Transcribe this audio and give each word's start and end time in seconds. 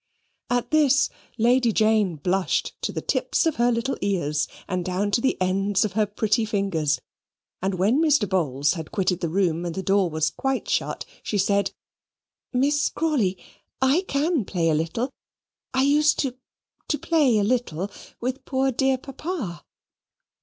At 0.49 0.71
this 0.71 1.11
Lady 1.37 1.71
Jane 1.71 2.15
blushed 2.15 2.73
to 2.81 2.91
the 2.91 3.03
tips 3.03 3.45
of 3.45 3.57
her 3.57 3.71
little 3.71 3.99
ears, 4.01 4.47
and 4.67 4.83
down 4.83 5.11
to 5.11 5.21
the 5.21 5.39
ends 5.39 5.85
of 5.85 5.91
her 5.91 6.07
pretty 6.07 6.43
fingers; 6.43 6.99
and 7.61 7.75
when 7.75 8.01
Mr. 8.01 8.27
Bowls 8.27 8.73
had 8.73 8.91
quitted 8.91 9.19
the 9.19 9.29
room, 9.29 9.63
and 9.63 9.75
the 9.75 9.83
door 9.83 10.09
was 10.09 10.31
quite 10.31 10.67
shut, 10.67 11.05
she 11.21 11.37
said: 11.37 11.69
"Miss 12.51 12.89
Crawley, 12.89 13.37
I 13.79 14.03
can 14.07 14.43
play 14.43 14.69
a 14.69 14.73
little. 14.73 15.11
I 15.71 15.83
used 15.83 16.17
to 16.21 16.35
to 16.87 16.97
play 16.97 17.37
a 17.37 17.43
little 17.43 17.91
with 18.19 18.43
poor 18.43 18.71
dear 18.71 18.97
papa." 18.97 19.63